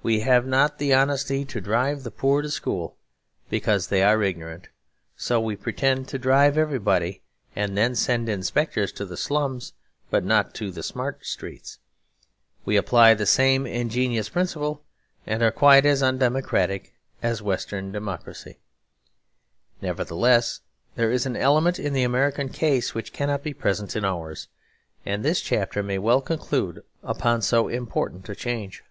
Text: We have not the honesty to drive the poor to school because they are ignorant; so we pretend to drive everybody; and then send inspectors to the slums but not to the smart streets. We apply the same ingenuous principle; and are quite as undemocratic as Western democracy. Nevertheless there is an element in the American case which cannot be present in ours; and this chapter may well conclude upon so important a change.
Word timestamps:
We 0.00 0.20
have 0.20 0.46
not 0.46 0.78
the 0.78 0.94
honesty 0.94 1.44
to 1.44 1.60
drive 1.60 2.02
the 2.02 2.10
poor 2.10 2.40
to 2.40 2.48
school 2.50 2.96
because 3.50 3.88
they 3.88 4.02
are 4.02 4.22
ignorant; 4.22 4.68
so 5.18 5.38
we 5.38 5.54
pretend 5.54 6.08
to 6.08 6.18
drive 6.18 6.56
everybody; 6.56 7.20
and 7.54 7.76
then 7.76 7.94
send 7.94 8.26
inspectors 8.26 8.90
to 8.92 9.04
the 9.04 9.18
slums 9.18 9.74
but 10.08 10.24
not 10.24 10.54
to 10.54 10.70
the 10.70 10.82
smart 10.82 11.26
streets. 11.26 11.78
We 12.64 12.78
apply 12.78 13.12
the 13.14 13.26
same 13.26 13.66
ingenuous 13.66 14.30
principle; 14.30 14.82
and 15.26 15.42
are 15.42 15.50
quite 15.52 15.84
as 15.84 16.02
undemocratic 16.02 16.94
as 17.22 17.42
Western 17.42 17.92
democracy. 17.92 18.56
Nevertheless 19.82 20.60
there 20.94 21.12
is 21.12 21.26
an 21.26 21.36
element 21.36 21.78
in 21.78 21.92
the 21.92 22.04
American 22.04 22.48
case 22.48 22.94
which 22.94 23.12
cannot 23.12 23.42
be 23.42 23.52
present 23.52 23.94
in 23.94 24.06
ours; 24.06 24.48
and 25.04 25.22
this 25.22 25.42
chapter 25.42 25.82
may 25.82 25.98
well 25.98 26.22
conclude 26.22 26.82
upon 27.02 27.42
so 27.42 27.68
important 27.68 28.26
a 28.30 28.34
change. 28.34 28.82